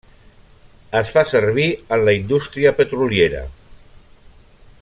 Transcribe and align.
Es 0.99 1.11
fa 1.17 1.23
servir 1.31 1.67
en 1.97 2.05
la 2.09 2.17
indústria 2.21 2.75
petroliera. 2.83 3.43